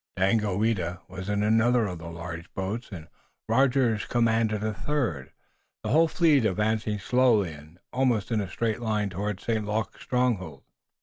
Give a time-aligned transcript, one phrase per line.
[0.17, 3.07] Daganoweda was in another of the large boats, and
[3.47, 5.31] Rogers commanded a third,
[5.83, 9.63] the whole fleet advancing slowly and in almost a straight line toward St.
[9.63, 10.63] Luc's stronghold.